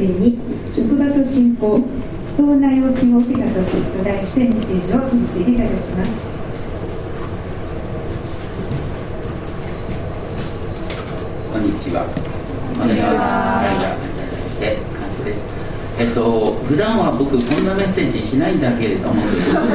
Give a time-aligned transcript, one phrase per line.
[0.00, 0.38] 生に
[0.72, 1.84] 職場と信仰不
[2.38, 6.10] 当な要求を受けた時と題してメッセージを取り次いでいただきます。
[11.52, 12.06] こんにちは。
[12.78, 13.60] こんにちは
[14.98, 15.44] 感謝です。
[15.98, 19.22] えっと普段は僕こんなメッセージしないんだけれども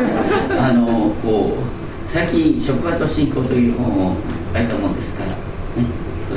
[0.57, 4.15] あのこう最近職場と信仰という本を
[4.55, 5.44] 書いたもんですから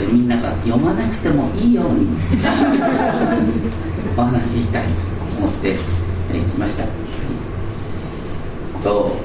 [0.08, 2.06] みんなが読まなくてもいいように
[4.16, 4.90] お話ししたいと
[5.38, 5.76] 思ってき
[6.58, 6.84] ました。
[8.82, 9.16] と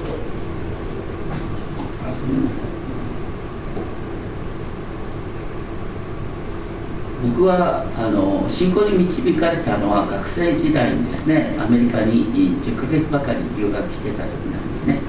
[7.23, 12.25] 僕はあの信仰に導かれたのは学生時代にですねアメリカに
[12.61, 14.99] 10ヶ月ばかり留学してた時なんですね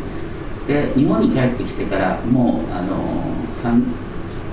[0.68, 3.02] で日本に帰ってきてからもうあの
[3.62, 3.82] 3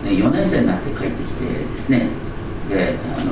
[0.03, 2.07] ね4年生になって帰ってきてですね。
[2.69, 3.31] であの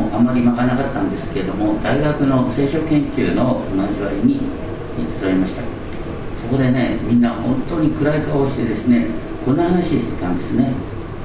[0.00, 4.40] もうあまり間がなかったんですけれども大学の聖書研究の交わりに
[5.20, 5.62] 集いました。
[6.42, 9.06] そこでねみんな本当に暗い顔をしてですね
[9.44, 10.72] こんな話してたんですね。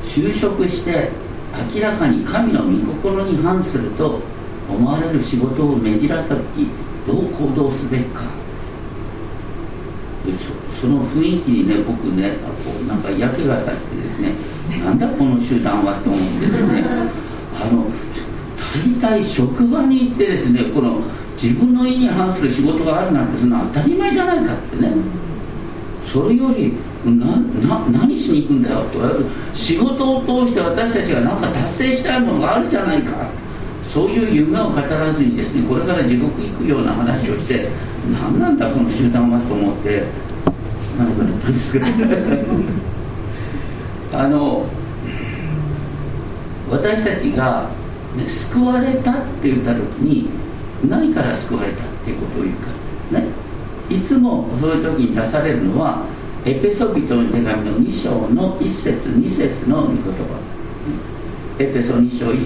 [0.04, 1.10] 就職して
[1.74, 4.20] 明らかに神の御心に反すると
[4.70, 6.68] 思われる仕事を命じられた時
[7.06, 8.43] どう行動すべきか。
[10.80, 14.36] その雰囲気にね僕ねこうなんか嫌気がさしてですね。
[14.84, 16.84] なんだこの集団はって思ってですね。
[17.60, 17.86] あの
[19.00, 21.02] 大体職場に行ってですねこの
[21.42, 24.94] 自分の意に反する仕事があるなんてそんな当たり前じゃないかってね。
[26.06, 26.74] それより
[27.06, 27.26] な
[27.68, 29.00] な何しに行くんだよと
[29.54, 33.28] 仕事を通して私たちが何か達成したいものがあるじゃないか。
[33.84, 37.70] そういう夢を語らずにですねこれから地獄行くような話をして
[38.12, 40.04] 何なんだこの集団はと思って
[40.98, 41.88] なのかなったんですが。
[44.14, 44.66] あの
[46.70, 47.70] 私たちが、
[48.16, 50.30] ね、救われたって言った時に
[50.88, 52.68] 何から救われたっていうことを言うか
[53.20, 53.28] ね。
[53.90, 56.04] いつもそういう時に出されるのは
[56.46, 60.04] エペソビトの手紙の2章の1節2節の御言葉。
[61.60, 62.46] エペソ2章 1,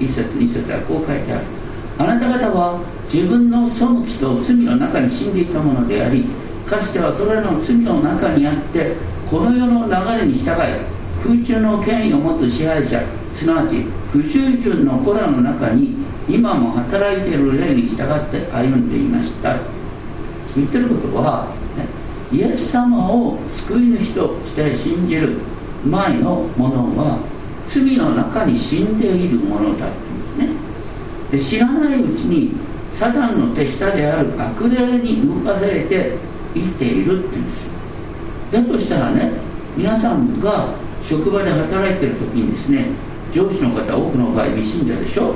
[0.00, 1.57] 1節2節はこう書いてある。
[1.98, 2.80] あなた方は
[3.12, 6.24] 自分の背きと罪の中に死んでいたものであり
[6.66, 8.94] かつてはそれらの罪の中にあって
[9.28, 15.96] この世の流れに従い空中の権威を持つ支配者すなわち不従順の子らの中に
[16.28, 19.56] 今も働いている霊に従って歩んでいました。
[20.54, 21.86] 言ってることは、ね、
[22.36, 25.38] イエス様を救い主として信じる
[25.84, 27.18] 前のものは
[27.66, 29.86] 罪の中に死んでいるものだ
[31.30, 32.52] で知らないうちに
[32.92, 36.16] サタンの手下である悪霊に動かされて
[36.54, 37.68] 生きているって言うんですよ。
[38.50, 39.32] だとしたらね
[39.76, 42.86] 皆さんが職場で働いてる時にですね
[43.32, 45.34] 上司の方多くの場合未信者でしょ。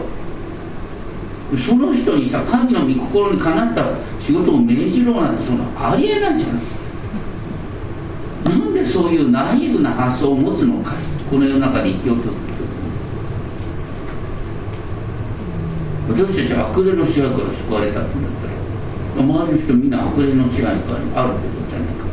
[1.55, 3.85] その人にさ神の御心にかなった
[4.19, 6.63] 仕事を命じろなんてそんなありえないじゃない。
[8.45, 10.95] なんでそういうナイーブな発想を持つのか。
[11.31, 12.52] この世の中で生きようとする。
[16.13, 22.05] 私たち悪霊の支配から救われたってなったら周りの人みんな悪霊の支配下にあるってことじゃないか。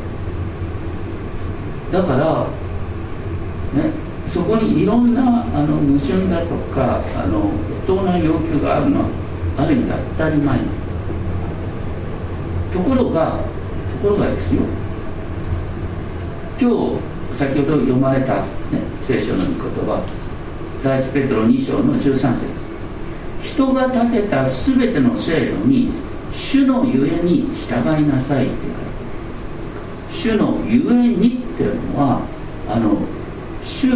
[1.92, 3.92] だからね
[4.26, 7.52] そこにいろんなあの矛盾だとかあの
[7.82, 9.08] 不当な要求があるのは
[9.58, 10.60] ある意味当たり前。
[12.72, 13.40] ところが
[13.92, 14.62] ところがですよ。
[16.62, 18.46] 今日先ほど読まれた、ね、
[19.02, 20.04] 聖書の御言葉
[20.84, 22.69] 第一ペトロ2章の13節
[23.60, 25.90] 人が立てた全ての制度に
[26.32, 28.90] 主のゆえに従いなさいって書いてる
[30.10, 32.22] 主のゆえにっていうのは
[32.70, 32.98] あの
[33.62, 33.88] 主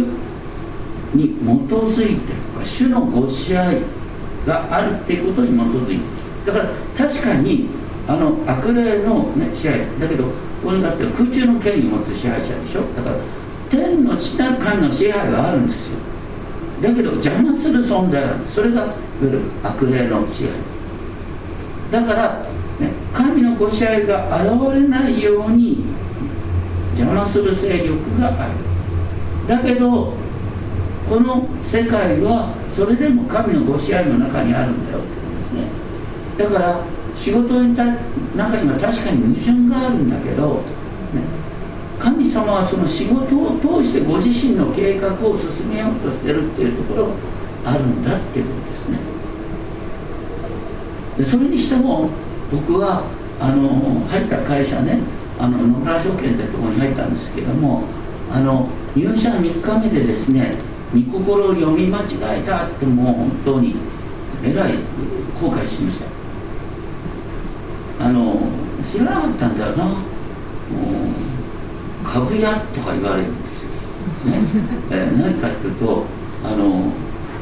[1.14, 1.42] に基
[1.72, 3.80] づいてるか主のご支配
[4.46, 6.68] があるっていうことに基づいてだから
[7.08, 7.66] 確かに
[8.06, 10.30] あの悪霊の、ね、支配だけどこ
[10.64, 12.82] こにだって空中の権威を持つ支配者でしょ？
[12.94, 13.16] だから
[13.70, 15.96] 天の地なる神の支配があるんですよ。
[16.84, 20.74] だけど邪魔する存在なんですそれがいわゆる悪霊の支配
[21.90, 22.42] だから、
[22.78, 25.84] ね、神のご支配が現れないように
[26.96, 28.54] 邪魔する勢力がある。
[29.46, 30.12] だけど
[31.08, 36.50] この世界はそれでも神のご支配の中にあるんだよってことですね。
[36.50, 36.80] だから
[37.16, 40.62] 仕事にた中には確かに矛盾があるんだけど、
[42.04, 48.98] 神様はその仕事を通してご自身の計画を進めようとしてるっていうところがあるんだっていうことですね。
[51.16, 52.10] でそれにしても
[52.52, 53.04] 僕は
[53.40, 54.98] あの入った会社ね
[55.38, 57.84] あの野村証券ってところに入ったんですけども
[58.30, 60.58] あの入社3日目でですね
[60.92, 63.76] 御心を読み間違えたってもう本当に
[64.44, 64.74] えらい
[65.40, 66.04] 後悔しました。
[68.04, 68.36] あの
[68.82, 69.84] 知らなかったんだよな。
[69.84, 71.33] もう
[72.14, 73.76] 株屋とか言われるんですよ、ね
[74.92, 76.04] え、何かというと
[76.44, 76.92] あの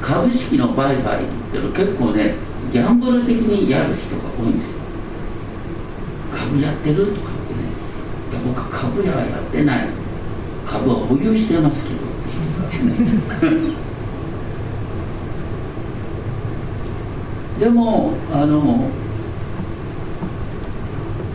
[0.00, 2.36] 株式の売買っていうの結構ね
[2.72, 4.78] ギャンブル的にやる人が多いんですよ。
[6.32, 7.60] 株やってるとかってね
[8.30, 9.88] いや僕は株屋はやってない。
[10.64, 12.00] 株は保有してますけどっ
[12.70, 13.60] ていうかね。
[17.60, 18.88] でもあの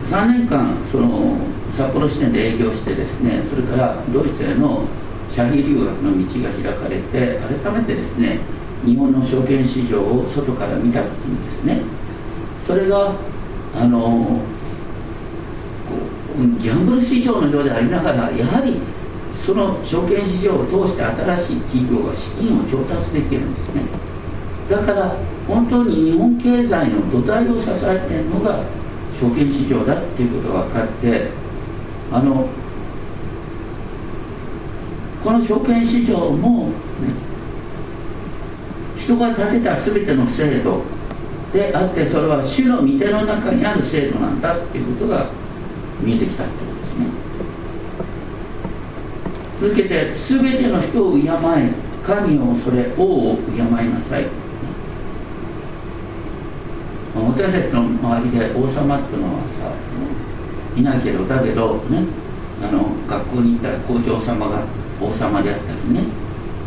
[0.06, 1.38] 3年間その
[1.72, 4.84] 札幌支店で営業してですねそれからドイツへの
[5.32, 8.40] 社費留学の道が開かれて改めてですね
[8.86, 11.82] 日本の証券市場を外から見た時にですね
[12.66, 13.16] それが
[13.76, 14.42] あの
[16.60, 18.80] ギャンブル市場のようでありながらやはり
[19.34, 23.82] その証券市場を通して新しい企業が資金を調達できるんですね。
[24.70, 25.16] だから
[25.48, 28.64] 本当に日本経済の土台を支えているのが
[29.20, 31.30] 証券市場だっていうことが分かって
[32.12, 32.48] あの
[35.24, 36.74] この証券市場も、ね、
[38.98, 40.84] 人が建てた全ての制度
[41.52, 45.28] であってそれは主の御手の中にある制度なんだっていうことが
[46.02, 47.06] 見えてきたってことですね。
[49.60, 51.72] 続けて全ての人を敬え
[52.06, 54.26] 神を恐れ王を敬いなさい。
[57.16, 59.74] 私たちの周りで王様っていうのはさ
[60.78, 62.04] いないけどだけどね
[62.62, 64.64] あの学校に行ったら校長様が
[65.02, 66.04] 王様であったりね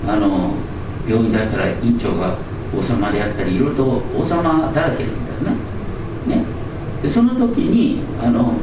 [0.07, 0.55] あの
[1.07, 2.37] 病院だったら院長が
[2.77, 5.57] 王様であったりいろいろと王様だらけなんだよ
[6.27, 6.45] ねね。
[7.03, 8.55] でその時にあの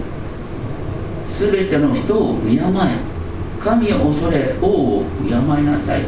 [1.27, 3.17] 全ての人を敬え。
[3.59, 5.33] 神を恐れ王を敬い
[5.65, 6.05] なさい。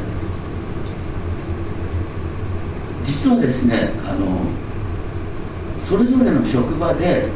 [3.04, 4.46] 実はですねあの
[5.84, 7.28] それぞれの職場で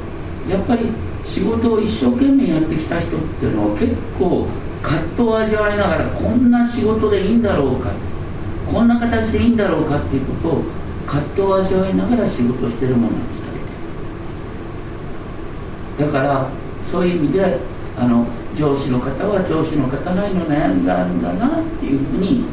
[0.49, 0.85] やっぱり
[1.25, 4.47] 仕事を一生懸命やってきた人っていうのは結構
[4.81, 7.91] 葛藤を味わいながらこんな仕事でいいんだろうか
[8.71, 10.63] こんな形でいいんだろうかっていうことを
[11.05, 13.43] 葛藤を味わいながら仕事をしてるものなんです
[15.99, 16.49] だから
[16.91, 17.59] そういう意味で
[17.97, 18.25] あの
[18.55, 22.43] 上司の方は上司の方なりの悩みがあるんだなっていうふうに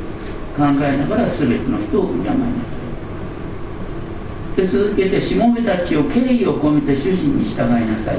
[0.56, 2.36] 考えながら全ての人を敬いなさ
[4.54, 8.18] いで続けてしもべたちを敬意を込めて主人に従いなさい。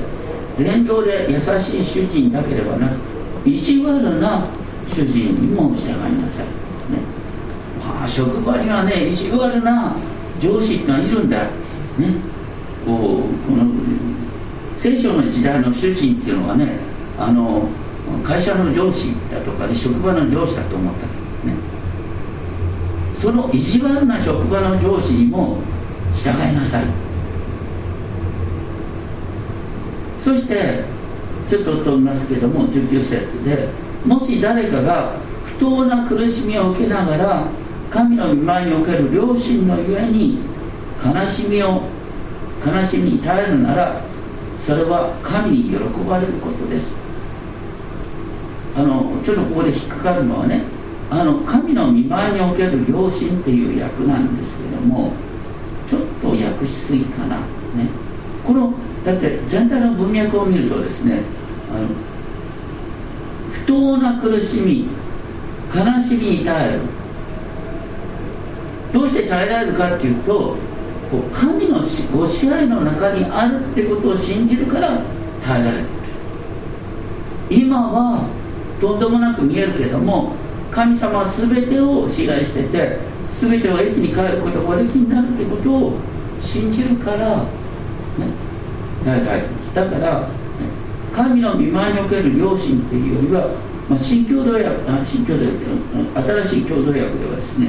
[0.56, 4.48] 善良で優しい主人だけではなく意地悪な
[4.88, 7.00] 主人にも従いなさい、ね。
[7.80, 9.96] まあ、職場にはね意地悪な
[10.40, 11.50] 上司っているんだ、ね、
[12.86, 13.72] こうこの
[14.76, 16.80] 聖書の時代の主人っていうのはね
[17.18, 17.68] あの
[18.24, 21.08] 会社の上司だとかね職場の上司だと思った。
[21.48, 21.54] ね。
[23.16, 25.58] その意地悪な職場の上司にも
[26.16, 26.86] 従いなさい。
[30.22, 30.84] そして
[31.50, 33.68] ちょっと飛びますけども19節で
[34.06, 35.16] もし誰かが
[35.46, 37.48] 不当な苦しみを受けながら
[37.90, 40.40] 神の御前における良心のゆえに
[41.04, 41.82] 悲しみを
[42.66, 44.02] 悲しみに耐えるなら
[44.58, 45.78] それは神に喜
[46.08, 46.88] ばれることです。
[48.76, 50.62] あのちょっとここで引っかかるのはね
[51.10, 55.12] あの神の見舞いにおける良心っていう訳なんですけども
[55.90, 57.38] ちょっと訳しすぎかな。
[57.38, 57.44] ね。
[58.46, 58.74] この
[59.06, 61.22] だって全体の文脈を見るとですね
[61.74, 61.88] あの
[63.52, 64.88] 不当な苦しみ
[65.74, 66.80] 悲しみに耐える。
[68.94, 70.58] どうして耐えられるかっていうと
[71.10, 71.82] こう神の
[72.14, 75.02] ご支配の中にあるってことを信じるから
[75.46, 75.86] 耐えられる。
[77.50, 78.28] 今は
[78.80, 80.34] とんでもなく見えるけども
[80.72, 82.98] 神様は全てを支配してて
[83.30, 85.94] 全てを駅に帰ることができになるってことを
[86.40, 87.46] 信じるから、ね、
[89.06, 90.28] 耐えられるんですだから、
[91.14, 93.48] 神の見舞いにおける良心っていうよりは、
[93.90, 97.68] まあ、新共同訳あ新共同訳新しい共同訳ではですね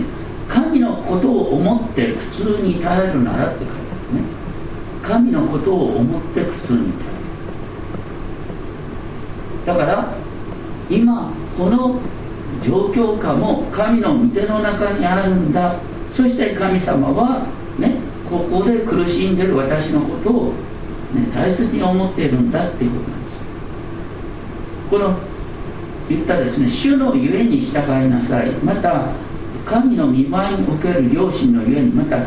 [0.48, 3.76] 神のことを思って苦痛に耐えるならって書いてあ
[4.14, 4.26] るね。
[5.02, 7.10] 神のことを思って苦痛に耐え
[9.66, 9.66] る。
[9.66, 10.12] だから
[10.90, 11.98] 今この
[12.62, 15.76] 状況下も神の御手の中にあるんだ。
[16.12, 17.46] そして神様は
[17.78, 17.96] ね
[18.28, 20.52] ここで苦しんでる私のことを、
[21.14, 23.40] ね、大切に思っているんだっていうことなんです。
[24.90, 25.19] この
[26.09, 28.50] 言ったですね主のゆえに従いなさい。
[28.64, 29.07] また
[29.64, 32.19] 神の見舞いにおける良心のゆえにまた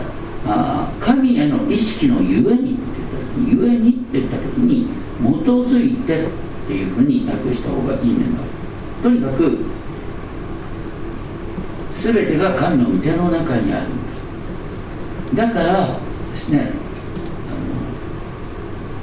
[0.48, 4.88] あ神への意識のゆえにって言った時にゆえにって言った時に
[5.22, 6.28] 基づいてっ
[6.68, 8.50] ていうふうに訳した方がいい面がある
[9.04, 9.58] とにかく
[11.92, 15.48] 全てが神の御手の中にあるんだ。
[15.48, 16.00] だから
[16.32, 16.72] ですね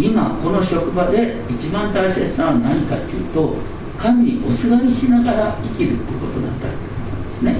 [0.02, 3.54] 今この職場で一番大切なのは何かっていうと
[3.96, 7.56] 神におすがりしながら生きるってことなんだってことなんですね。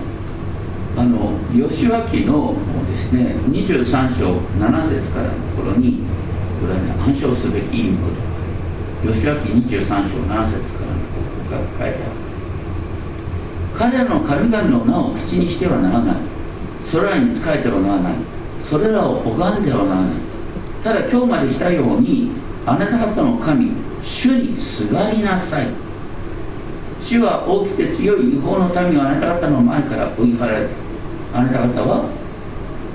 [0.97, 2.57] あの吉脇の
[2.91, 6.01] ですね23章7節からの頃に
[6.61, 8.15] これはね暗唱すべきいい御言
[9.07, 11.97] 葉吉脇23章7節からのところが書いてある。
[13.75, 16.17] 彼らの神々の名を口にしてはならない。
[16.85, 18.15] それらに仕えてはならない。
[18.61, 20.22] それらを拝んではならない。
[20.83, 22.31] ただ今日までしたように
[22.67, 23.71] あなた方の神
[24.03, 25.67] 主にすがりなさい。
[27.01, 30.69] 主は大きくて強い違法の民をあなた方の前から追い払られ
[31.33, 31.39] た。
[31.39, 32.05] あなた方は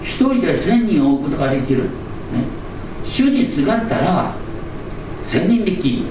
[0.01, 1.89] 一人で千人を追うことができる、ね、
[3.03, 4.35] 主にすがったら
[5.23, 6.03] 千人力、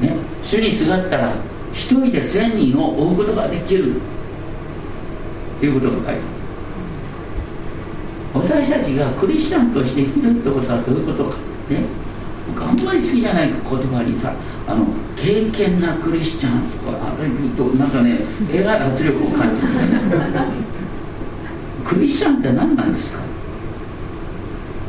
[0.00, 1.34] ね、主にすがったら
[1.72, 3.96] 一人で千人を追うことができる。
[3.96, 6.33] っていうことが書いてある。
[8.34, 11.36] 私たちがクリスチャンとして生きるってことはどういうことか
[11.70, 11.84] ね。
[12.48, 14.34] 僕あんまり好きじゃない言葉にさ
[14.66, 14.84] あの
[15.16, 18.18] 敬虔なクリスチャンとかあれ言うとなんかね
[18.52, 19.68] えらい圧力を感じる。
[21.84, 23.20] クリスチャンって何なんですか？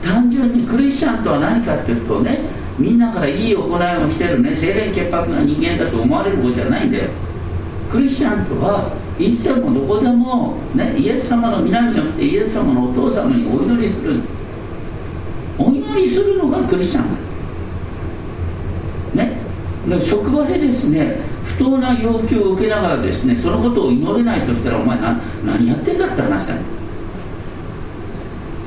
[0.02, 2.40] 単純にクリスチャンとは何かっていうとね
[2.78, 7.10] みんなからいい行いをしてるね清廉潔白な人間だと思われることじゃないんだよ。
[7.90, 14.20] クリスチャンとはいつでもどこでも、ね、イエス様の皆によってイエス様のお父様にお祈りする。
[15.58, 17.04] お祈りするのがクリスチャン
[19.16, 19.24] だ。
[19.24, 19.40] ね？
[20.02, 26.62] 職場でですね不当な要求を受けながらですねそのことを祈れないとしたらお前な何やってんだって話だね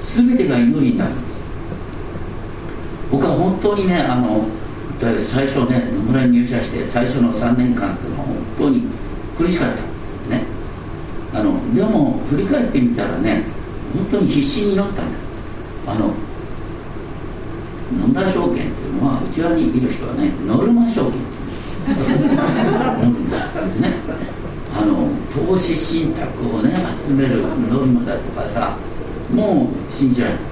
[0.01, 1.39] 全てが祈りになるんです。
[3.11, 4.47] 僕は本当にねあの
[4.99, 8.83] 最初ね野村に入社して最初の3年間っていうのは本当に
[9.37, 9.98] 苦しかった。
[11.35, 13.45] あのでも振り返ってみたらね
[13.95, 15.03] 本当に必死に祈ったんだ。
[15.87, 16.13] あの
[17.99, 22.25] 野村証券っていうのは内側にいる人はねノルマ証券ってい
[23.77, 23.95] うね。
[24.77, 28.77] あの投資信託をね集めるノルマだとかさ
[29.33, 30.43] もう信じられない。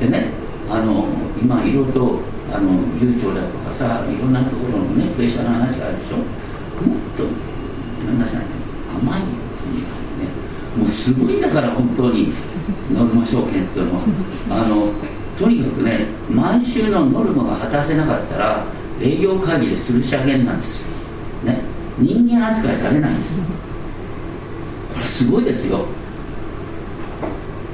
[0.00, 0.26] でね
[0.68, 1.06] あの
[1.40, 2.18] 今いろいろと
[2.52, 6.16] あの悠長だとかさいろんなところのねプレッシャーの話があるでしょ。
[6.16, 6.26] もっ
[7.16, 7.30] とご
[8.10, 8.42] めんなさい
[8.96, 9.26] 甘いよ。
[10.76, 11.34] もうすごい。
[11.34, 12.32] んだから本当に
[12.92, 14.02] ノルマ証券っていうのは
[14.50, 14.92] あの
[15.38, 18.64] とにかくね毎週のノルマが果たせなかったら
[19.00, 20.86] 営業会議で吊るし上げなんですよ、
[21.44, 21.60] ね、
[21.98, 23.40] 人間扱いされないんです
[24.94, 25.86] これすごいですよ。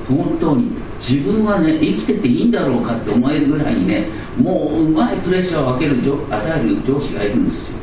[0.09, 7.79] 本当に自分はね生きてていいんだろうかって思えるぐらいにねもううまいプレッシャーを与える与える上司がいるんですよ。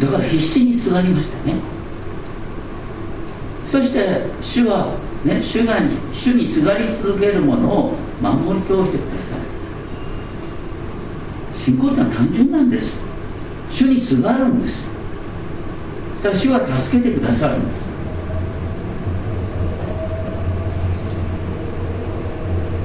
[0.00, 1.54] だから必死にすがりましたね。
[3.64, 5.78] そして主は、ね、主が
[6.12, 9.38] 主にすがり続けるものを守り通してください
[11.58, 12.96] 信仰ってのは単純なんです。
[13.68, 14.86] 主にすがるんです。
[16.14, 17.86] そしたら主は助けてくださるんです。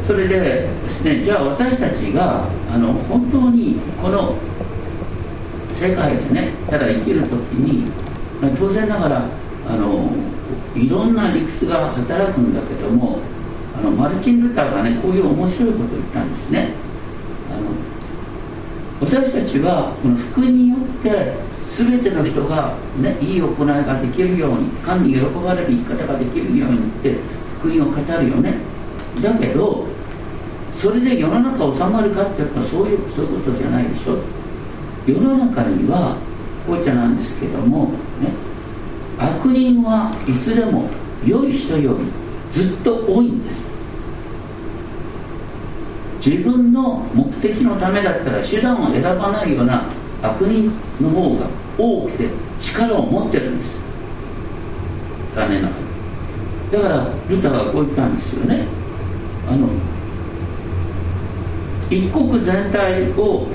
[0.08, 4.36] それでですねじゃあ私たちがあの本当にこの
[5.82, 7.90] 世界でねただ生きる時に、
[8.40, 9.26] ま、当然ながら
[9.68, 10.12] あの
[10.76, 13.18] いろんな理屈が働くんだけども
[13.76, 16.74] あのマルチン・ルターがねこういう面白いことを言ったんですね。
[17.52, 17.72] あの
[19.02, 21.34] 私たちはこの福音によって
[21.68, 27.16] 全ての人が、ね、いい行いができるように神に喜ばれる生き方ができるようにって
[27.60, 28.54] 福音を語るよね。
[29.20, 29.88] だけど
[30.76, 34.41] それで世の中収まるかってやっぱそういうそういうことじゃないでしょ。
[35.06, 36.16] 世の中には
[36.66, 37.86] こういっちゃなんですけども
[38.22, 38.32] ね
[39.18, 40.90] 悪人はいつでも
[41.26, 42.12] 良い人より
[42.52, 43.72] ずっと多いんです。
[46.24, 49.86] 自分の目的のためだったら手段を選ばないような
[50.22, 52.30] 悪人の方が多くて
[52.60, 53.76] 力を持ってるんです。
[55.36, 55.76] 残念なが
[56.72, 56.80] ら。
[56.80, 58.66] だからルターがこう言ったんですよね。
[59.50, 59.68] あの
[61.90, 63.48] 一国全体を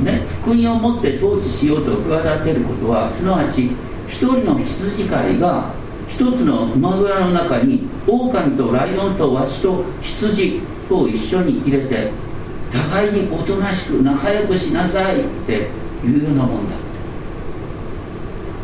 [0.00, 3.70] ね、福音を持って統治しようと企てることはすなわち
[4.08, 5.72] 一人の羊飼いが
[6.08, 12.10] 一つの馬小屋の中に狼とライオンとワシと羊と一緒に入れて
[12.70, 15.68] 互いにおとなしく仲良くしなさいって
[16.04, 16.76] いうようなもんだ。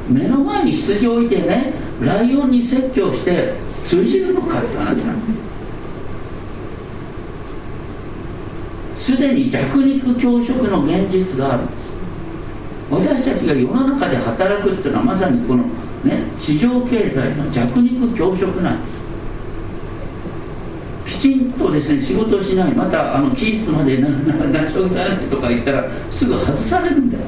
[0.08, 5.41] 目の前に羊を置いてねライオンに説教して通じるのかって話なん
[9.02, 11.64] すでに弱肉強食の現実がある。
[11.64, 11.76] んです
[12.88, 15.64] 私たちが世の中で働くっていうのはまさにこの
[16.04, 19.02] ね市場経済の弱肉強食なんです。
[21.18, 27.24] きちんとですね仕事をしないまたあの期日までななしょげらないとか言ったらすぐ外されるんだよ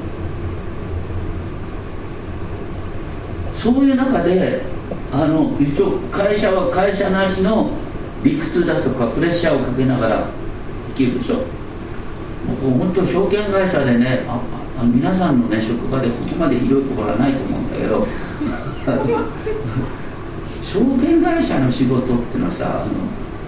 [3.57, 4.63] そういう中で
[5.11, 5.51] あの
[6.13, 7.73] 会社は会社なりの
[8.23, 10.29] 理屈だとかプレッシャーをかけながら
[10.91, 11.64] 生きるでしょ
[12.45, 14.41] もう本当証券会社でねあ
[14.79, 18.07] あ皆さんのね職場でここまでひどいところはないと思うんだけど
[20.63, 22.93] 証券会社の仕事っていうのはさあの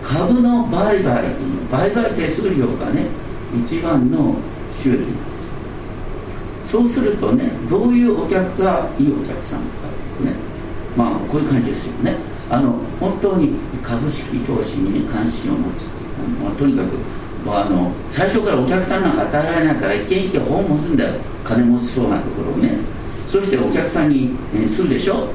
[0.03, 1.25] 株の売買
[1.71, 3.07] 売買手数料がね
[3.65, 4.37] 一番の
[4.79, 5.13] 収益なんで
[6.67, 9.65] すそうするとねどういうお客がいいお客さんか
[10.19, 10.57] というとね
[10.97, 12.17] まあこういう感じですよね。
[12.49, 13.51] あの本当に
[13.83, 16.07] 株式投資に関心を持つという
[16.43, 16.97] まあ、とにかく、
[17.53, 21.15] あ、の最初からお客さんなんか与えられないから一軒一軒訪問するんだよ。
[21.45, 22.79] 金持ちそうなところをね。
[23.29, 25.29] そしてお客さんに、えするでしょ？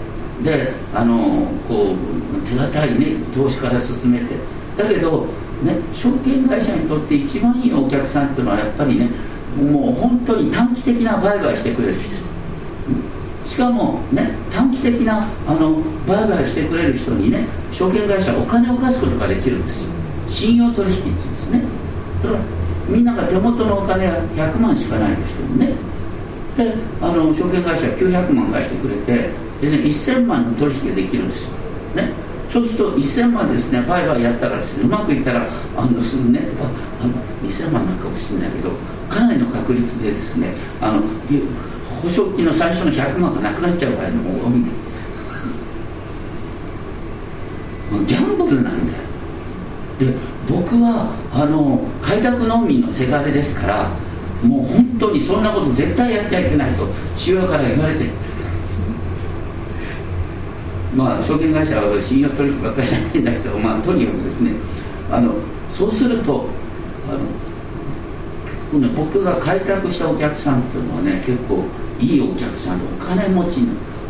[0.43, 4.35] であのこう手堅いね投資から進めて。
[4.77, 5.27] だけど
[5.63, 9.09] ね証券会社にとって一番いいお客さんっていうのはやっぱりね
[9.61, 12.01] もう本当に短期的な売買してくれる人。
[13.45, 19.89] しかもね短期的なあの売買してくれる人にね証券会社はお金を貸すことができるんですよ。
[20.27, 21.61] 信用取引っていうんですね。
[22.87, 25.91] みんなが手元のお金は100万しかない人にね。
[26.57, 29.29] であの証券会社は900万貸してくれて
[29.61, 31.49] で、ね、1000万の取引ができるんですよ、
[31.95, 32.11] ね、
[32.51, 35.47] そうすると1000万ですね売買やったらですねうまくいったら
[35.77, 36.41] あのすぐね
[37.01, 37.13] あの
[37.49, 38.71] 2000万なんかもしれないけど
[39.09, 41.01] かなりの確率でですねあの
[42.01, 44.31] 保証金の最初の100万がなくなっちゃうからねも
[47.99, 49.03] うギャンブルなんだよ。
[49.99, 53.89] で僕はあの開拓農民のせがれですから
[54.43, 58.05] もう本当にそんなこと絶対やっちゃいけないと父親から言われて
[60.95, 64.51] まあ証券会社は信用取引ばっかりじゃないんだけどまあとにかくですね
[65.09, 65.33] あの
[65.71, 66.45] そうすると
[67.09, 67.13] あ
[68.75, 71.63] の、僕が開拓したお客さんっていうのはね結構
[71.99, 73.59] いいお客さんでお金持ち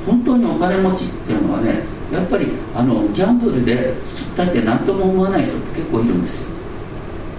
[0.06, 6.48] 本当にお金持ちっていうのはねやっぱりあのギャンブルで吸ったって何とも思わない人って結構いるんですよ。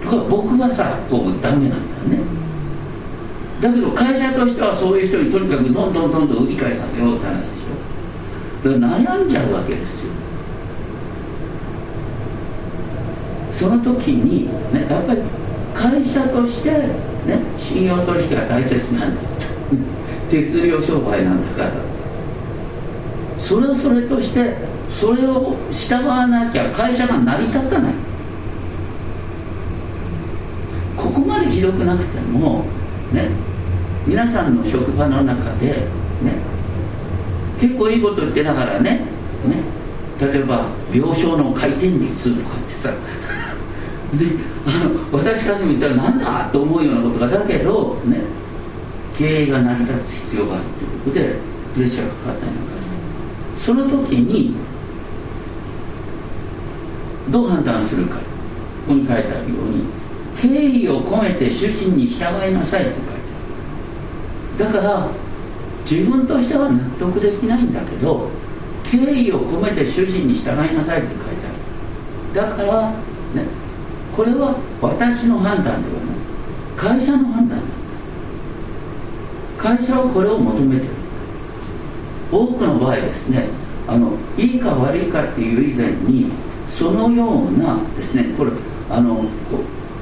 [0.05, 2.23] だから僕がさこうダメなんだよね。
[3.61, 8.79] だけど会社としてはそういう人にとにかくどんどんどんどん売り買いさせようって話でしょ。
[8.79, 10.11] だから悩んじゃうわけですよ。
[13.53, 15.21] その時に、ね、やっぱり
[15.73, 19.21] 会社として、ね、信用取引が大切なんだ。
[20.29, 21.92] 手数料商売なんだから。
[23.43, 24.55] それそれとして
[24.89, 27.93] それを従わなきゃ会社が成り立たない。
[30.95, 32.63] ここまでひどくなくても
[33.11, 33.29] ね
[34.07, 36.37] 皆さんの職場の中でね
[37.59, 39.01] 結構いいこと言ってながらね
[39.45, 39.63] ね
[40.21, 42.89] 例えば病床の回転率とかってさ
[44.15, 44.27] で
[44.65, 48.21] あの私から見たらなんだと思うようなことがだけどね
[49.17, 51.35] 経営が成り立つ必要があるということで
[51.73, 52.92] プレッシャーがかかったりなんか
[53.63, 54.53] その時に
[57.31, 58.17] どう判断するか。
[58.17, 58.23] こ
[58.87, 59.85] こに書いてあるように
[60.35, 63.13] 敬意を込めて主人に従いなさいって書いて
[64.59, 64.73] ある。
[64.73, 65.09] だから
[65.89, 68.29] 自分としては納得できないんだけど
[68.83, 71.47] 敬意を込めて主人に従いなさいって書いて
[72.35, 72.49] ある。
[72.49, 72.95] だからね
[74.13, 76.99] これは私の判断ではない。
[76.99, 77.63] 会社の判断なんだ。
[79.57, 81.02] 会社はこれを求めてる。
[82.33, 83.47] 多くの場合ですね
[83.87, 86.31] あのいいか悪いかっていう以前に
[86.69, 88.51] そのようなですねこれ
[88.89, 89.25] あの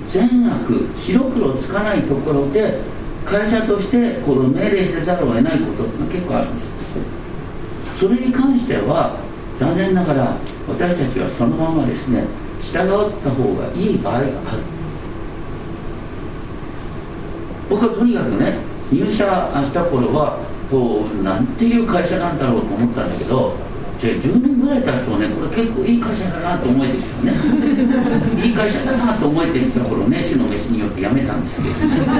[0.08, 2.80] 善悪白黒つかないところで
[3.26, 6.72] 会社としてこの命令せざるを得ないことってのは結構あるんです。
[8.00, 9.20] それに関しては
[9.60, 10.36] 残念ながら
[10.68, 12.24] 私たちはそのままですね
[12.62, 14.28] 従った方がいい場合がある。
[17.70, 18.54] 僕はとにかくね
[18.92, 19.24] 入社
[19.64, 20.40] した頃は
[20.72, 23.54] こうなんていう会社なんだろうと思ったんだけど
[24.00, 27.34] じゃあ10年ぐらい経つとねこれ結構いい会社だなと思えてきたね。
[28.44, 31.86] いい会社だなと思えてきた頃ね主の飯によって辞めたんですけど、ね、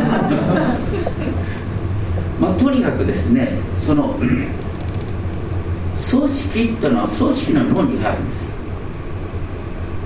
[2.40, 4.48] まあとにかくですねその組
[6.30, 8.52] 織っていうのは組織の論理があるんです。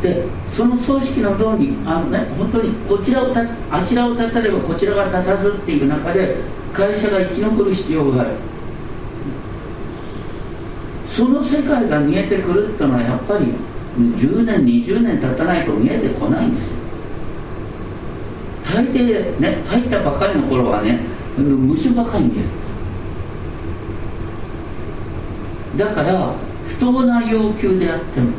[0.02, 6.36] でその組織の論理あのね本当にこちらをたあちらを立たればこちらが立たずっていう中で
[6.76, 8.32] 会社が生き残る必要がある。
[11.08, 13.54] その世界が見えてくるっていうのはやっぱり
[13.98, 16.74] 10年20年経たないと見えてこないんです。
[18.66, 21.00] 大抵ね入ったばかりの頃はね
[21.38, 22.50] 虫ばかり見える。
[25.78, 26.34] だから
[26.66, 28.32] 不当な要求であっても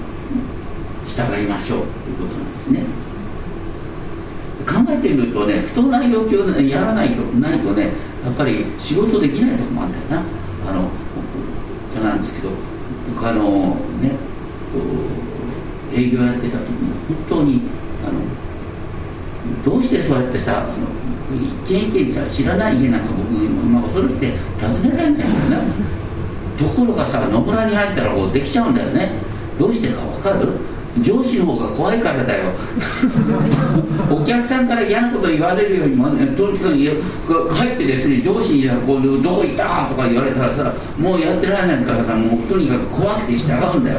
[1.06, 2.82] 従いましょうということなんですね。
[4.66, 7.90] 考えてみるとね不当な要求をやらないとないとね
[8.24, 10.26] やっぱり仕事できないとこもあるんだよな。
[10.68, 10.88] あの
[11.94, 12.50] じゃなんですけど
[13.14, 14.10] 僕あのね
[15.94, 17.60] 営業やってた時に本当に
[18.04, 18.20] あの
[19.64, 20.74] どうしてそうやってさあの
[21.64, 25.30] 一軒一軒さ知らない家なんか僕、まあ、恐ろしくて訪ねられないんだよ
[25.62, 25.62] な。
[26.58, 29.12] ところがさ野村に入ったらこうできちゃうんだよね。
[29.58, 30.48] どうしてか分かる？
[31.02, 32.44] 上司の方が怖いからだよ
[34.10, 36.68] お客さんから嫌なこと言われるよりも、ね、とにか
[37.26, 43.98] く入ってですね上司にこう「どこ行った?」とか言われたらさもうやってられないからさもうとにかく怖くて従うんだよ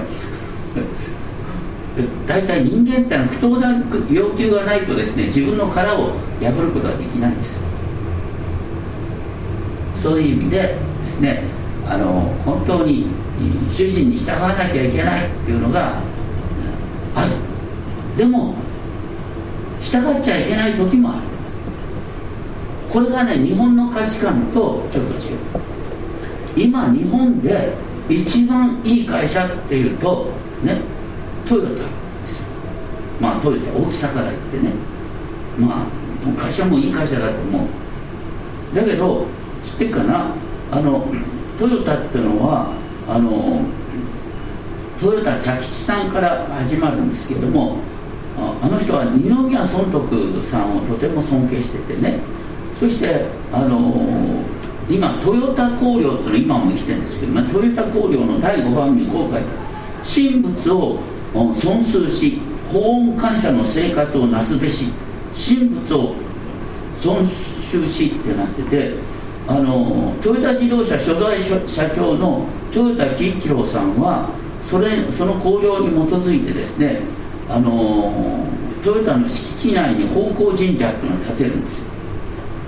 [2.27, 7.59] 大体人間ってのは不当な要求がないとですね自分の殻を破ることができないんです
[9.95, 11.43] そういう意味でですね
[11.87, 13.07] あの本当に
[13.71, 15.99] 主人に従わなきゃいけないっていうのが
[17.17, 17.31] ある。
[18.15, 18.53] でも
[19.81, 21.21] 従っちゃいけない時もある。
[22.91, 25.37] これがね日本の価値観とちょっと違う。
[26.55, 27.73] 今日本で
[28.09, 30.29] 一番いい会社っていうと
[30.63, 30.79] ね
[31.47, 31.85] トヨタですよ。
[33.19, 34.71] まあトヨタ大きさから言ってね。
[35.59, 37.65] まあ会社もいい会社だと思
[38.73, 38.75] う。
[38.75, 39.25] だけど
[39.65, 40.33] 知ってるかな？
[40.71, 41.07] あの
[41.57, 42.71] トヨタっていうのは
[43.07, 43.61] あの
[44.99, 47.77] トヨタ佐吉さんから始まるんですけれども
[48.61, 52.19] あの人は二宮尊徳さんをとても尊敬しててね。
[52.79, 53.95] そしてあの
[54.89, 57.51] 今トヨタ工業っていうの今も生きてるんですけどね。
[57.51, 59.45] トヨタ工業の第5番目にこう書いてある
[60.03, 60.99] 神仏を
[61.33, 62.39] 尊崇し
[62.71, 64.85] 法恩感謝の生活をなすべし
[65.33, 66.15] 神仏を
[66.99, 67.27] 尊
[67.71, 68.93] 崇しってなってて
[69.47, 74.29] あのトヨタ自動車初代社長の豊田喜一郎さんは
[74.69, 77.01] それその綱領に基づいてですね
[77.49, 78.45] あの
[78.83, 81.83] トヨタの敷地内に方向神社っていうのを建てるんですよ。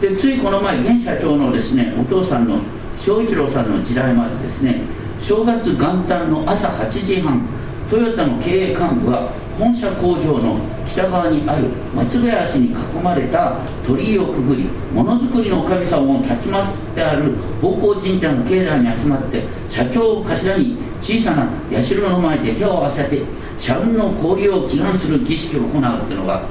[0.02, 2.60] でついこの前現社長のですねお父さんの
[2.98, 4.82] 正一郎さんの時代までですね
[5.22, 7.42] 正月元旦の朝8時半
[7.90, 12.74] トヨタの経営幹部は本社工場の北側にある松林に囲
[13.04, 21.50] まれた鳥居をくぐりものづくりの神様を立ち回ってある方向神社の境内に集まって社長を頭に小さな
[21.82, 23.24] 社の前で手を合わせて
[23.58, 26.44] 社運の交流を祈願する儀式を行うっていうのが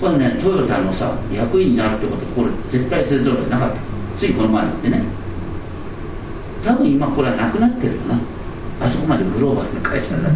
[0.00, 3.80] これねトヨタのさ役員になるってことこれ絶対せざるを得なかった。
[4.16, 5.02] ついこの前までね。
[6.64, 8.18] 多分今これはなくなってるよな。
[8.80, 10.30] あそこまでグローバルな会社だった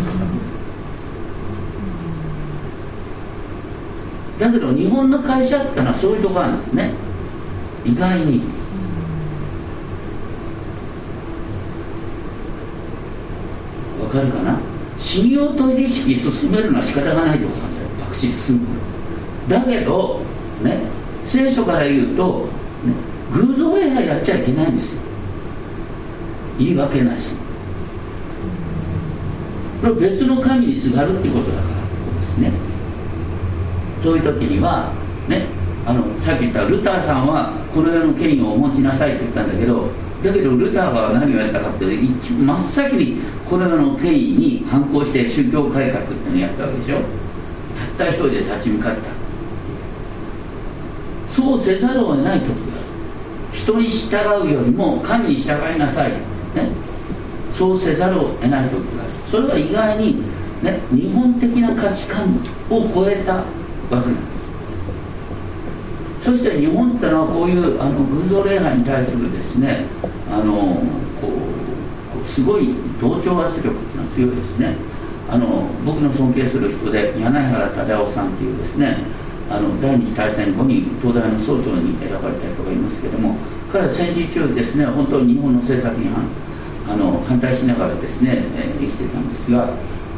[4.40, 6.92] だけど日本の会社ってのはそういうとこあるんですね。
[7.84, 8.40] 意外に。
[14.02, 14.58] わかるかな？
[14.98, 17.88] 信用取引進めるのは仕方がないとこなんだよ。
[18.00, 18.66] 博打進む
[19.48, 20.20] だけど
[20.62, 20.80] ね
[21.24, 22.48] 聖書から言うと、
[22.84, 22.94] ね、
[23.32, 25.00] 偶像礼拝やっちゃいけないんですよ。
[26.58, 27.34] 言い訳なし。
[29.80, 32.52] これ別の神にすがるっていうことだからってことですね。
[34.02, 34.92] そういう時には
[35.28, 35.46] ね
[35.86, 39.88] あのさっき言ったルターさんはこの世の権威をお持ちなさいって言ったんだけど
[40.22, 46.96] だけどルターは何をやったかって真っ先にこの世の権威に反抗して宗教改革っていうのをやったわけでしょ。
[47.96, 49.10] たった一人で立ち向かった。
[51.32, 52.60] そうせざるを得ない時がある。
[53.52, 56.18] 人に従うよりも神に従いなさい、ね、
[57.52, 59.12] そうせざるを得ない時がある。
[59.30, 60.16] それは意外に、
[60.62, 62.28] ね、日本的な価値観
[62.68, 63.42] を超えた
[63.90, 64.20] わけなんで
[66.20, 69.84] すそして日本ってのはこういうあの偶像礼拝に対するですね
[70.30, 70.82] あの
[71.20, 71.28] こ
[72.22, 74.76] うすごい同調圧力っていうのは強いですね。
[75.30, 75.46] あの
[75.86, 78.98] 僕の尊敬する人で柳原忠夫さんっていうですね
[79.48, 83.36] あの第二次大戦後に東大の総長に選ばれた人がいますけども
[83.72, 86.26] 彼は戦時中ですね本当に日本の政策に反
[86.88, 89.70] あの反対しながらですね、えー、生きてたんですが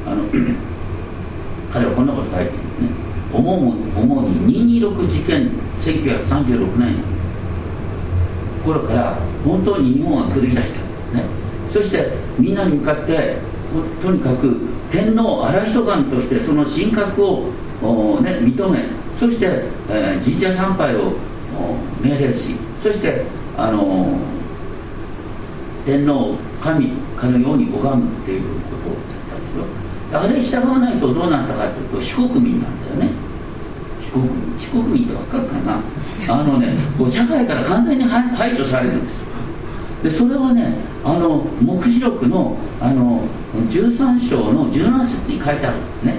[0.06, 0.24] あの
[1.70, 3.11] 彼はこんなこと書いてるんですね。
[3.32, 7.22] 思う思うに226事件1936年。
[8.62, 10.80] 頃から本当に日本は狂い出した、
[11.16, 11.24] ね、
[11.70, 13.36] そしてみんなに向かって
[14.00, 14.56] とにかく
[14.90, 18.84] 天皇荒人神としてその神格を、ね、認め
[19.18, 19.46] そして、
[19.88, 21.12] えー、神社参拝を
[22.00, 23.24] 命令しそして
[23.56, 24.18] あの
[25.84, 29.64] 天皇神かのように拝むっていうことだったんですよ。
[30.12, 33.10] あれ従わないとどうなったかというと非国民なんだよね。
[34.00, 34.52] 非国民。
[34.62, 35.80] 非国民って分かるかな
[36.28, 36.76] あのね
[37.10, 39.22] 社会から完全に排除されるんです
[40.04, 43.22] でそれはねあの黙示録のあの
[43.70, 46.14] 13章の17節に書いてあるんですね。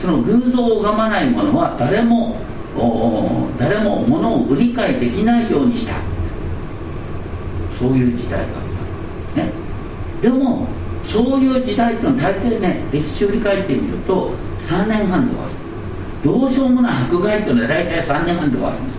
[0.00, 2.36] その偶像を拝まない者は誰も
[3.58, 5.94] 誰も物を売り買いできないようにした。
[7.78, 8.52] そういう時代があっ
[9.34, 9.42] た。
[9.42, 9.52] ね。
[10.20, 10.66] でも
[11.08, 15.52] そういう時代っていうのは大抵ね歴史を振り返ってみると3年半で終わる。
[16.22, 18.96] どうしようもない迫害っていうのは大体3年半で終わるんです。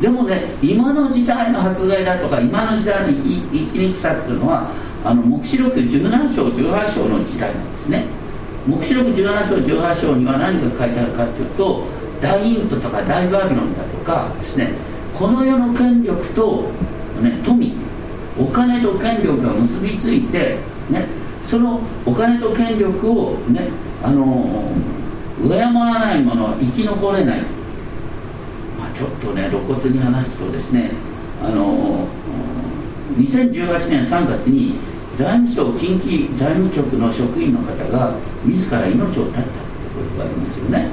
[0.00, 4.70] でもね今の時代の迫害だとか今の時代の生きにくさっていうのは
[5.04, 8.04] あの黙示録17章18章の時代なんですね。
[8.66, 11.82] 黙示録17章18章には何が書いてあるかっていうと
[12.20, 14.72] 大インドとか大バビロンだとかですね
[15.18, 16.70] この世の権力と、
[17.20, 17.74] ね、富
[18.84, 20.58] と権力が結びついて、
[20.90, 21.06] ね、
[21.42, 23.68] そのお金と権力をね
[24.02, 24.70] あの
[25.42, 27.40] 敬わない者は生き残れない。
[28.78, 30.90] まあ、ちょっとね露骨に話すとですね
[31.42, 32.06] あの
[33.16, 34.74] 2018年3月に
[35.16, 39.48] 財務省近畿財務局の職員の方が自ら命を絶ったって
[39.96, 40.88] ことがありますよね。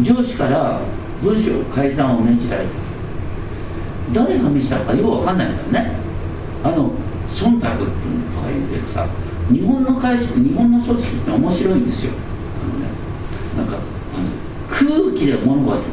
[0.00, 0.80] 上司から
[1.20, 2.87] 文書改ざんを命じられた
[4.12, 5.96] 誰が命じたかよう分かんないんだよね。
[6.64, 6.90] あの
[7.28, 7.70] 忖度とか
[8.48, 9.06] 言うけどさ
[9.50, 12.12] 日本の会社日本の組織って面白いんですよ。
[12.62, 12.86] あのね
[13.56, 13.76] なんか
[14.14, 14.28] あの
[14.68, 15.88] 空気で物事が動く。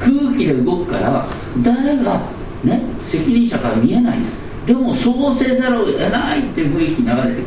[0.00, 1.26] 空気で動くから
[1.62, 2.20] 誰が
[2.64, 4.38] ね責任者から見えないんです。
[4.66, 7.42] でもそうせざるを得ないって雰囲気流れてくるんで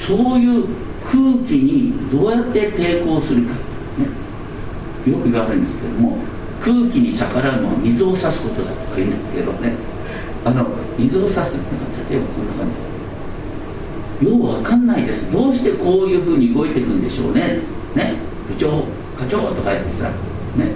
[0.00, 0.06] す。
[0.06, 0.64] そういう
[1.04, 1.14] 空
[1.46, 3.60] 気にどうやって抵抗するか、ね、
[5.10, 6.18] よく言われるんですけども
[6.60, 9.72] 空気に逆らうのは水を差すことだとか言うんですけどね。
[10.44, 10.66] あの
[10.98, 12.68] 水を差すっていうのは例えばこんな感
[14.20, 14.26] じ。
[14.26, 15.30] よう分かんないです。
[15.30, 17.58] どうしてこういうふうに動いていくんでしょうね。
[17.94, 18.14] ね。
[18.48, 18.84] 部長
[19.18, 20.10] 課長とか言ってさ。
[20.56, 20.72] ね。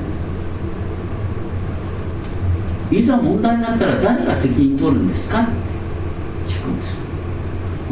[2.91, 5.41] いざ問題になったら誰が責任取るんですか？
[5.41, 5.51] って
[6.53, 6.99] 聞くんですよ。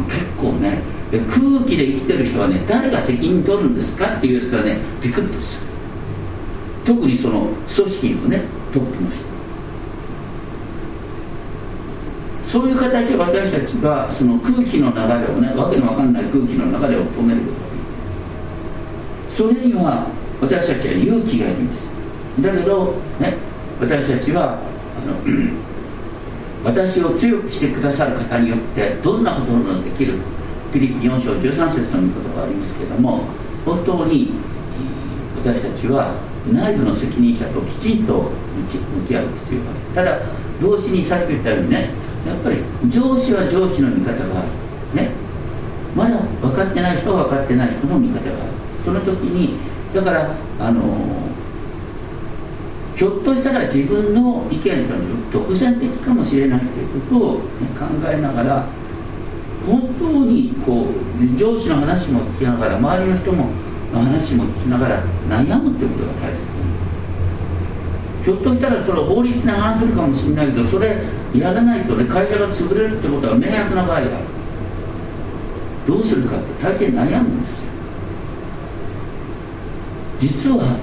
[0.08, 4.16] 結構ね空気で生きてる人はね誰が責任取るんですか？
[4.16, 5.71] って言われたらねビクッとする。
[6.84, 8.42] 特にその組織のね
[8.72, 9.32] トップの人
[12.44, 17.72] そういう形で私たちがその空気の流れをねわけのわかんない空気の流れを止めること。
[19.34, 20.06] それには
[20.38, 21.82] 私たちは勇気がいります。
[22.40, 23.34] だけどね
[23.80, 24.58] 私たちは
[25.02, 25.16] あの
[26.62, 30.18] 私を強くしてくださる方によってどんなことのできる
[30.70, 33.24] フィリピン4章13節の言葉がありますけども
[33.64, 34.32] 本当に
[35.42, 36.14] 私たちは
[36.50, 38.30] 内部の責任者ときちんと
[39.00, 39.80] 向き合う必要がある。
[39.94, 40.26] ただ
[40.60, 41.90] 同時にさっき言ったようにね
[42.26, 44.48] やっぱり上司は上司の味方がある。
[44.94, 45.10] ね。
[45.94, 48.52] まだ分かってない人は分かってない人の味方がある。
[48.84, 49.56] その時に
[49.94, 50.82] だからあの
[52.96, 57.40] ひょっとしたら自分の意見というのは独善的かもしれないということを、ね、
[57.78, 58.66] 考えながら
[59.66, 60.86] 本当にこ
[61.20, 63.48] う上司の話も聞きながら周りの人も
[63.92, 66.40] の話も聞きながら悩むってことが大切
[68.24, 70.96] ひょっとしたらそれ法律に反するかもしれないけどそれ
[71.34, 74.26] やらないとね会社が潰れるってことは迷惑な場合がある
[75.86, 77.42] どうするかって大抵悩むん。
[77.42, 77.72] ですよ
[80.18, 80.78] 実は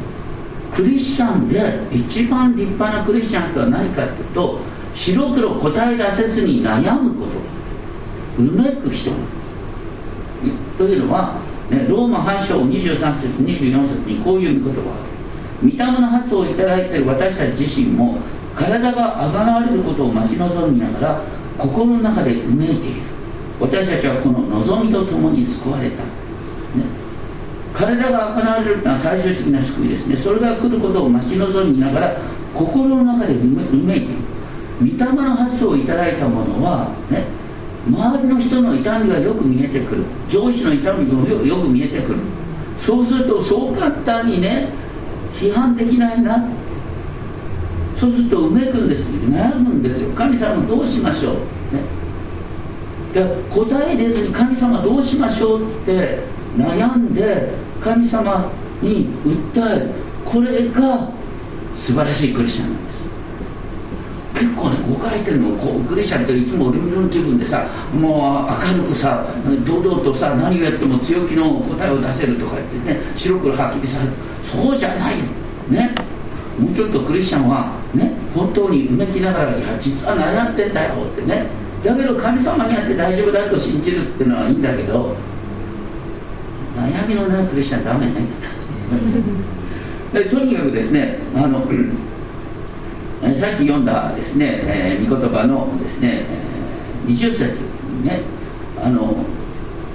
[0.74, 4.60] クリスチャンで一番立派なクリスチャンとは何かっていうと
[4.94, 11.36] 白黒答え出せずに悩むことうめく人なんですというのは、
[11.70, 15.10] ね、ローマ8章23節24節にこういう言葉がある
[15.62, 18.18] 御霊の発をいただいている私たち自身も
[18.56, 21.22] 体があがらわれることを待ち望みながら
[21.58, 23.02] 心の中でうめいている。
[23.60, 26.10] 私たちはこの望みとともに救われた、ね、
[27.74, 30.16] 体があがらわれるというのは最終的な救いですね。
[30.16, 32.18] それが来ることを待ち望みながら
[32.54, 34.40] 心の中でうめいている。
[34.80, 37.26] 御霊の発想をいただいたものはね
[37.88, 40.04] 周りの人の痛みがよく見えてくる。
[40.30, 42.20] 上司の痛みがよく見えてくる。
[42.78, 44.70] そうするとそう簡単にね
[45.34, 46.48] 批判できないな。
[47.98, 50.12] そうするとうめくんです悩むんですよ。
[50.14, 51.42] 神様どうしましょう、ね、
[53.14, 56.20] で答え出ずに神様どうしましょうって
[56.58, 59.90] 悩んで神様に訴える。
[60.24, 61.10] これが
[61.76, 63.00] 素晴らしいクリスチャンなんです。
[64.90, 69.26] 結構ね誤解してるのこうクリスチャンっていつもルンルンって言うんでさもう明るくさ
[69.66, 74.00] 堂々とさ何をやっても強気の答えを出せるとか言ってね白黒はっきりさ
[74.52, 75.18] そうじゃない
[75.70, 75.94] ね。
[76.60, 81.46] もうちょっとクリスチャンはね本当にうめきながら「いや実は悩んでんだよ」ってね。
[81.84, 85.16] だけど神様にやって大丈夫だと信じるっていうのはいいんだけど
[86.76, 88.14] 悩みのないクリスチャンダメね。
[90.30, 91.62] とにかくですねあの
[93.36, 96.26] さっき読んだですね、えー、御言葉のですね、
[97.06, 97.64] えー、20節
[98.04, 98.22] ね
[98.82, 99.14] あの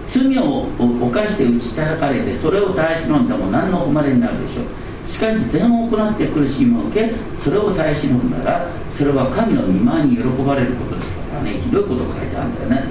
[0.06, 5.08] 罪を犯して打ち叩かれてそれを耐え忍んでも何の誉れになるでしょう。
[5.08, 11.52] しかし善を行って苦しみを受けそれを耐え忍んだらそれは神の御前に喜ばれることですからね。
[11.52, 12.84] ひどいこと書いてあるんだよね。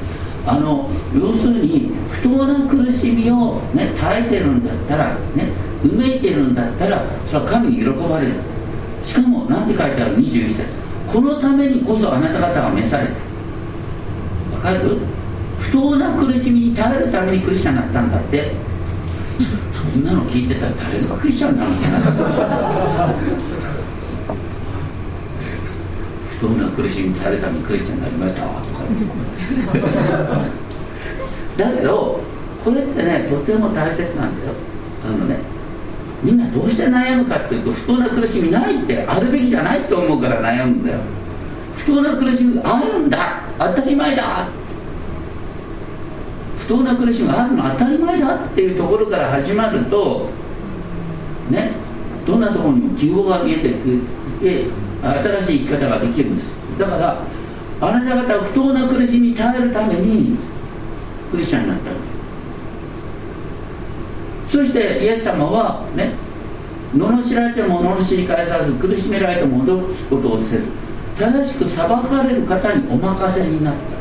[0.46, 5.50] あの要するに不当な苦しみを、ね、耐えてるんだったら、ね、
[5.84, 8.34] うめいてるんだったらそれは神に喜ばれる。
[9.04, 10.64] しかも何て書いてある21節。
[11.12, 13.14] このためにこそあなた方は召された
[14.56, 14.98] わかる？
[15.60, 18.54] 不当な苦しみに耐えるためにクリスチャンになったんだって。
[19.94, 21.76] そんなの聞いてたら誰がクリスチャンなの？
[21.76, 23.14] かな
[26.30, 28.46] 不当な苦しみに耐えるためにクリスチャンになりました。
[28.48, 28.84] わとか
[31.58, 32.20] だけど
[32.64, 34.54] これってねとても大切なんだよ。
[35.06, 35.38] あのね
[36.24, 41.00] みんなどうして悩むかっていうと不当な苦しみないってあるべきじゃないと思うから悩むんだよ。
[41.76, 43.42] 不当な苦しみがあるんだ。
[43.60, 44.48] 当たり前だ。
[46.58, 50.30] 不当な苦しみがあるの当たり前だっていうところから始まると
[51.50, 51.72] ね
[52.26, 54.00] どんなところにも希望が見えてく
[54.40, 54.68] て
[55.02, 56.54] 新しい生き方ができるんです。
[56.80, 57.22] だから
[57.82, 60.38] あなた方は不当な苦しみに耐えるために
[61.30, 61.92] クリスチャンになった
[64.54, 66.14] そしてイエス様はね
[66.94, 70.70] 罵られても罵り返さず苦しめられても脅すことをせず
[71.18, 73.94] 正しく裁かれる方にお任せになった。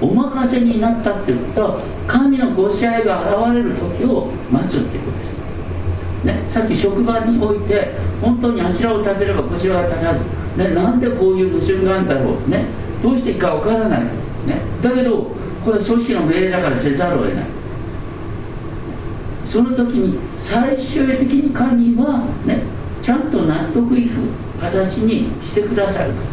[0.00, 6.24] お任せになったっていうことは神のご支配が現れる時を待つっていうことです。
[6.24, 7.92] ね、さっき職場において
[8.22, 10.24] 本当にあちらを立てればこちらが立たず、
[10.56, 12.64] ね、なんでこういう矛盾があるんだろう、ね、
[13.02, 14.08] どうしていいか分からない、ね、
[14.82, 15.22] だけど
[15.64, 17.57] これは組織の命令だからせざるを得ない。
[19.48, 22.62] その時に最終的に神はね
[23.02, 24.14] ちゃんと納得いく
[24.60, 26.20] 形にしてくださるか。
[26.20, 26.28] ら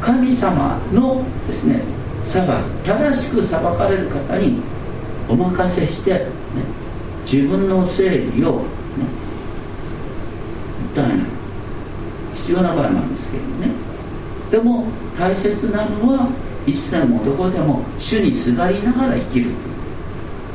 [0.00, 1.82] 神様のですね
[2.24, 2.50] 裁き
[2.84, 4.60] 正しく裁かれる方に
[5.28, 6.26] お任せして、ね、
[7.24, 8.66] 自分の正義を、ね、
[10.94, 11.16] 訴えない。
[12.34, 13.68] 必要な場合なんですけどね。
[14.50, 14.86] でも
[15.16, 16.28] 大切なのは
[16.66, 19.50] 一切もどこでも主にすがりながら生きる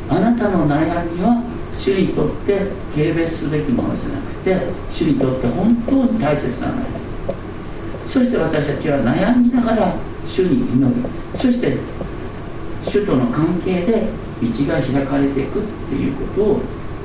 [0.10, 1.44] あなたの悩みは
[1.74, 4.58] 主にとって軽蔑すべきものじゃなくて
[4.92, 6.84] 主にとって本当に大切な悩み
[8.08, 11.04] そして私たちは悩みながら主に祈り
[11.36, 11.78] そして
[12.88, 14.08] 主との関係で
[14.42, 16.62] 道が開かれていくっていうことを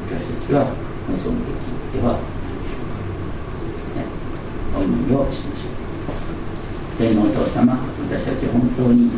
[0.07, 0.73] 私たちは
[1.11, 2.23] 望むべきではない
[2.63, 3.03] でしょうか
[3.77, 4.05] ですね
[4.79, 5.73] お祈りをしましょう
[6.99, 9.11] 天のお父様私たちは本当に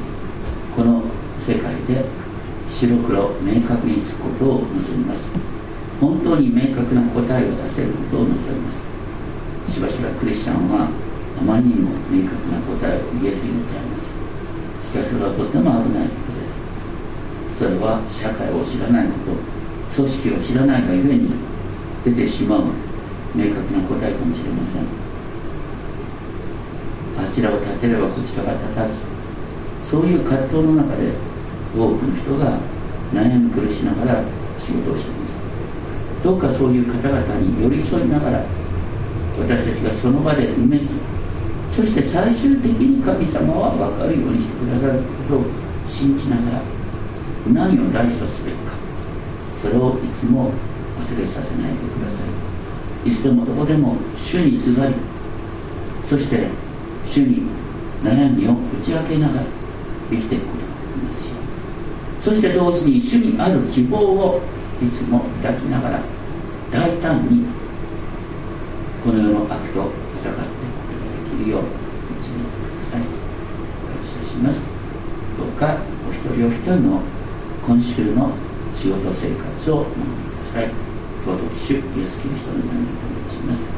[0.75, 1.03] この
[1.39, 2.24] 世界で
[2.75, 5.31] 白黒明確につくことを望みます。
[6.01, 8.35] 本当に明確な答えを出せることを望み
[8.67, 9.73] ます。
[9.73, 10.89] しばしばクリスチャンは
[11.39, 14.05] あまりにも明確な答えを言えすぎてあります。
[14.91, 16.59] しかしそれはとても危ないことです。
[17.59, 19.39] それは社会を知らないこと。
[19.95, 21.31] 組織を知らないがゆえに
[22.05, 22.65] 出てしまう
[23.35, 24.83] 明確な答えかもしれません。
[27.17, 28.95] あちらを立てればこちらが立たず。
[29.89, 31.13] そういう葛藤の中で
[31.77, 32.59] 多くの人が
[33.13, 34.25] 悩み苦しながら
[34.59, 35.35] 仕事をしています。
[36.23, 38.45] どうかそういう方々に寄り添いながら
[39.39, 40.89] 私たちがその場で埋めき
[41.75, 45.45] そして最終的に神様は分かるようにしてくださることを
[45.89, 46.63] 信じながら
[47.53, 48.73] 何を大事とすべきか
[49.61, 50.53] それをいつも
[51.01, 52.21] 忘れさせないでくださ
[53.05, 53.09] い。
[53.09, 54.95] いつでもどこでも主にすがり
[56.07, 56.47] そして
[57.07, 57.43] 主に
[58.03, 59.47] 悩みを打ち明けながら
[60.11, 60.74] 生きていくこと。
[62.25, 64.41] そして同時に主にある希望を
[64.83, 66.01] いつも抱きながら
[66.71, 67.45] 大胆に
[69.05, 69.91] この世の悪と
[70.23, 71.05] 戦っていくことが
[71.37, 71.63] できるよう
[72.17, 73.01] 導いてください。
[73.03, 73.13] 感
[74.25, 74.65] 謝します
[75.37, 75.77] どうか
[76.09, 77.03] お一人お一人の
[77.67, 78.33] 今週の
[78.75, 79.99] 仕事生活を守って
[80.39, 80.71] ください。
[81.27, 83.74] 尊き主イエスキリストの名にお願いします。